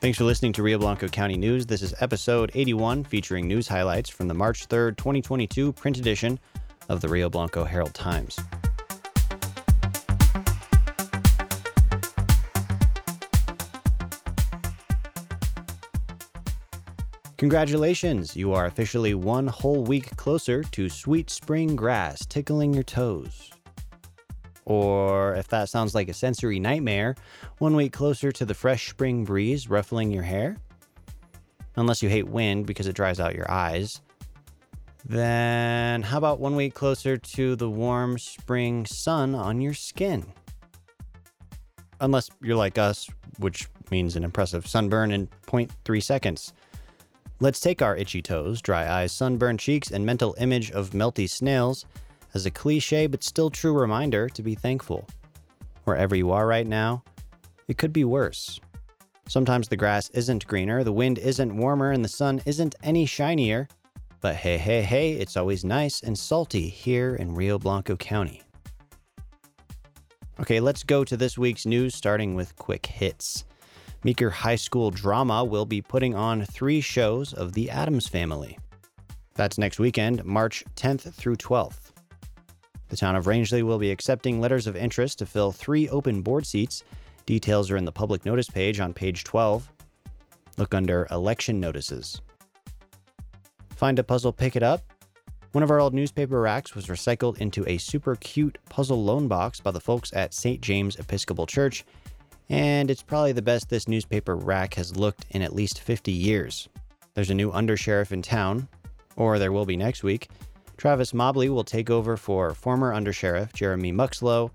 [0.00, 1.66] Thanks for listening to Rio Blanco County News.
[1.66, 6.40] This is episode 81 featuring news highlights from the March 3rd, 2022 print edition
[6.88, 8.38] of the Rio Blanco Herald Times.
[17.36, 18.34] Congratulations!
[18.34, 23.50] You are officially one whole week closer to sweet spring grass tickling your toes.
[24.64, 27.16] Or, if that sounds like a sensory nightmare,
[27.58, 30.56] one week closer to the fresh spring breeze ruffling your hair.
[31.76, 34.00] Unless you hate wind because it dries out your eyes.
[35.04, 40.26] Then, how about one week closer to the warm spring sun on your skin?
[42.00, 43.08] Unless you're like us,
[43.38, 46.52] which means an impressive sunburn in 0.3 seconds.
[47.40, 51.86] Let's take our itchy toes, dry eyes, sunburned cheeks, and mental image of melty snails
[52.34, 55.06] as a cliche but still true reminder to be thankful.
[55.84, 57.02] Wherever you are right now,
[57.68, 58.60] it could be worse.
[59.28, 63.68] Sometimes the grass isn't greener, the wind isn't warmer, and the sun isn't any shinier.
[64.20, 68.42] But hey, hey, hey, it's always nice and salty here in Rio Blanco County.
[70.40, 73.44] Okay, let's go to this week's news, starting with quick hits.
[74.02, 78.58] Meeker High School Drama will be putting on three shows of The Addams Family.
[79.34, 81.89] That's next weekend, March 10th through 12th.
[82.90, 86.44] The town of Rangely will be accepting letters of interest to fill three open board
[86.46, 86.84] seats.
[87.24, 89.72] Details are in the public notice page on page 12.
[90.58, 92.20] Look under Election Notices.
[93.70, 94.82] Find a puzzle, pick it up.
[95.52, 99.60] One of our old newspaper racks was recycled into a super cute puzzle loan box
[99.60, 100.60] by the folks at St.
[100.60, 101.84] James Episcopal Church
[102.50, 106.68] and it's probably the best this newspaper rack has looked in at least 50 years.
[107.14, 108.68] There's a new undersheriff in town,
[109.16, 110.28] or there will be next week.
[110.80, 114.50] Travis Mobley will take over for former undersheriff Jeremy Muxlow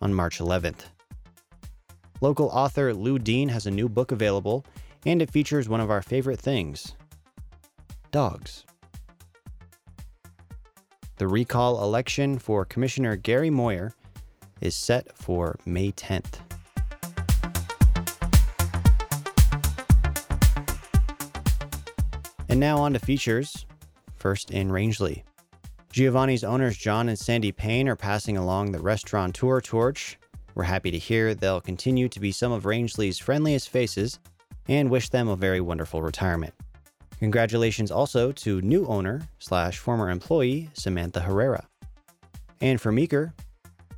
[0.00, 0.86] on March 11th.
[2.22, 4.64] Local author Lou Dean has a new book available,
[5.04, 6.94] and it features one of our favorite things
[8.10, 8.64] dogs.
[11.18, 13.92] The recall election for Commissioner Gary Moyer
[14.62, 16.40] is set for May 10th.
[22.48, 23.66] And now on to features.
[24.14, 25.22] First in Rangely.
[25.96, 30.18] Giovanni's owners John and Sandy Payne are passing along the restaurateur torch.
[30.54, 34.18] We're happy to hear they'll continue to be some of Rangely's friendliest faces
[34.68, 36.52] and wish them a very wonderful retirement.
[37.18, 41.66] Congratulations also to new owner slash former employee Samantha Herrera.
[42.60, 43.32] And for Meeker,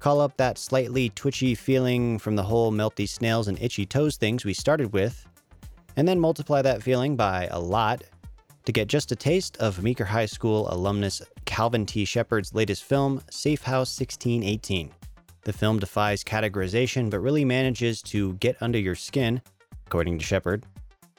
[0.00, 4.44] call up that slightly twitchy feeling from the whole melty snails and itchy toes things
[4.44, 5.24] we started with,
[5.94, 8.02] and then multiply that feeling by a lot
[8.64, 12.04] to get just a taste of Meeker High School alumnus Calvin T.
[12.04, 14.90] Shepard's latest film, Safe House 1618.
[15.42, 19.42] The film defies categorization but really manages to get under your skin,
[19.86, 20.64] according to Shepard.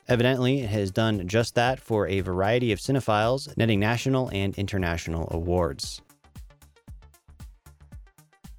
[0.08, 5.28] Evidently, it has done just that for a variety of cinephiles, netting national and international
[5.32, 6.02] awards.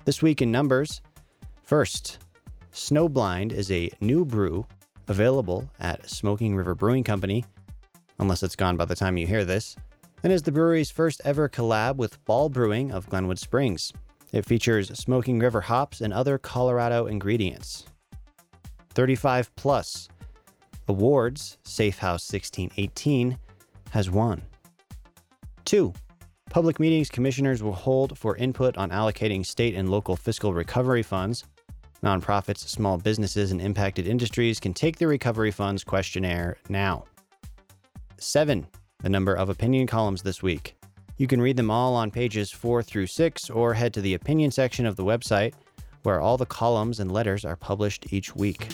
[0.04, 1.02] This week in numbers,
[1.64, 2.18] first,
[2.72, 4.64] Snowblind is a new brew
[5.08, 7.44] available at Smoking River Brewing Company
[8.18, 9.76] unless it's gone by the time you hear this,
[10.22, 13.92] and is the brewery's first ever collab with Ball Brewing of Glenwood Springs.
[14.32, 17.86] It features Smoking River hops and other Colorado ingredients.
[18.94, 20.08] 35 Plus
[20.88, 23.38] Awards Safe House 1618
[23.90, 24.42] has won.
[25.64, 25.92] 2.
[26.50, 31.44] Public meetings commissioners will hold for input on allocating state and local fiscal recovery funds.
[32.02, 37.04] Nonprofits, small businesses, and impacted industries can take the recovery funds questionnaire now
[38.18, 38.66] seven,
[39.02, 40.76] the number of opinion columns this week.
[41.16, 44.50] You can read them all on pages four through six or head to the opinion
[44.50, 45.54] section of the website
[46.02, 48.68] where all the columns and letters are published each week.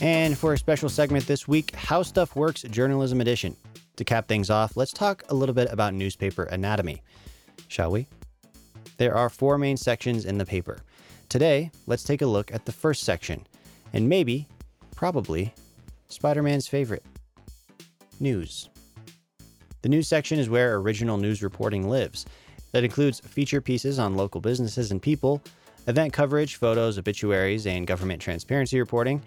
[0.00, 3.54] And for a special segment this week, How Stuff Works Journalism Edition.
[3.96, 7.02] To cap things off, let's talk a little bit about newspaper anatomy,
[7.68, 8.06] shall we?
[8.96, 10.78] There are four main sections in the paper
[11.30, 13.46] Today, let's take a look at the first section,
[13.92, 14.48] and maybe,
[14.96, 15.54] probably,
[16.08, 17.04] Spider Man's favorite
[18.18, 18.68] news.
[19.82, 22.26] The news section is where original news reporting lives.
[22.72, 25.40] That includes feature pieces on local businesses and people,
[25.86, 29.22] event coverage, photos, obituaries, and government transparency reporting.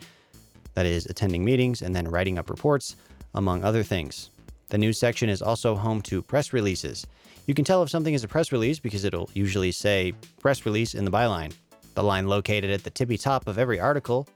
[0.73, 2.97] That is, attending meetings and then writing up reports,
[3.33, 4.29] among other things.
[4.67, 7.07] The news section is also home to press releases.
[7.45, 10.95] You can tell if something is a press release because it'll usually say press release
[10.95, 11.53] in the byline
[11.93, 14.27] the line located at the tippy top of every article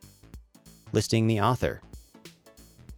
[0.92, 1.82] listing the author.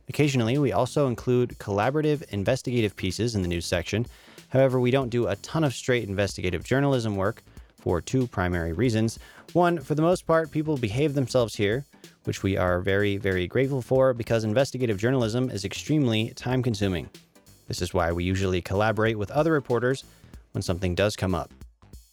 [0.08, 4.06] Occasionally, we also include collaborative investigative pieces in the news section.
[4.50, 7.44] However, we don't do a ton of straight investigative journalism work,
[7.80, 9.20] for two primary reasons.
[9.54, 11.86] One, for the most part, people behave themselves here,
[12.26, 17.10] which we are very, very grateful for because investigative journalism is extremely time consuming.
[17.68, 20.04] This is why we usually collaborate with other reporters
[20.52, 21.52] when something does come up.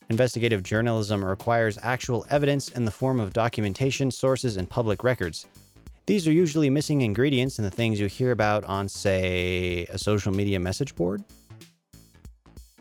[0.09, 5.47] Investigative journalism requires actual evidence in the form of documentation, sources, and public records.
[6.07, 10.33] These are usually missing ingredients in the things you hear about on, say, a social
[10.33, 11.25] media message board.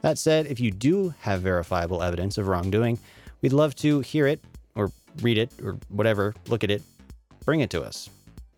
[0.01, 2.99] That said, if you do have verifiable evidence of wrongdoing,
[3.41, 4.39] we'd love to hear it,
[4.75, 4.91] or
[5.23, 6.83] read it, or whatever, look at it,
[7.43, 8.07] bring it to us.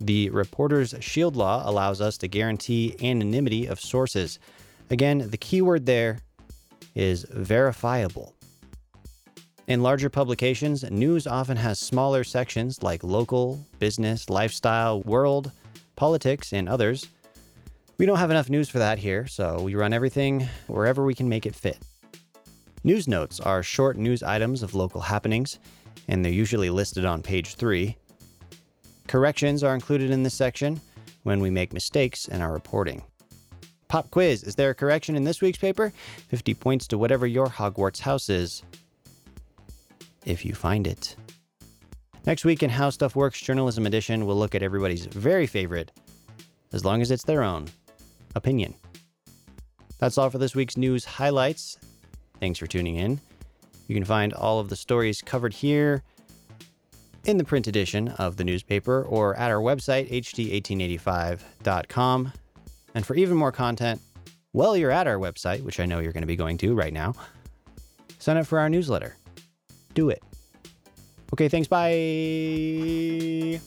[0.01, 4.39] The Reporter's Shield Law allows us to guarantee anonymity of sources.
[4.89, 6.19] Again, the key word there
[6.93, 8.33] is verifiable.
[9.67, 15.51] In larger publications, news often has smaller sections like local, business, lifestyle, world,
[15.97, 17.09] politics, and others.
[17.97, 21.27] We don't have enough news for that here, so we run everything wherever we can
[21.27, 21.79] make it fit.
[22.85, 25.59] News notes are short news items of local happenings,
[26.07, 27.97] and they're usually listed on page 3.
[29.07, 30.79] Corrections are included in this section
[31.23, 33.03] when we make mistakes in our reporting.
[33.89, 35.91] Pop quiz Is there a correction in this week's paper?
[36.29, 38.63] 50 points to whatever your Hogwarts house is
[40.27, 41.15] if you find it.
[42.25, 45.93] Next week in How Stuff Works Journalism Edition, we'll look at everybody's very favorite,
[46.73, 47.69] as long as it's their own,
[48.35, 48.73] opinion.
[49.99, 51.77] That's all for this week's news highlights.
[52.41, 53.21] Thanks for tuning in.
[53.87, 56.03] You can find all of the stories covered here
[57.23, 62.33] in the print edition of the newspaper or at our website, hd1885.com.
[62.93, 64.01] And for even more content,
[64.51, 66.91] while you're at our website, which I know you're going to be going to right
[66.91, 67.13] now,
[68.19, 69.15] sign up for our newsletter
[69.97, 70.21] do it.
[71.33, 71.67] Okay, thanks.
[71.67, 73.59] Bye.